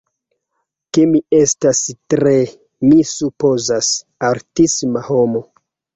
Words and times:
ke 0.97 1.01
mi 1.09 1.19
estas 1.39 1.81
tre, 2.13 2.33
mi 2.87 3.07
supozas, 3.11 3.91
artisma 4.31 5.05
homo 5.11 5.45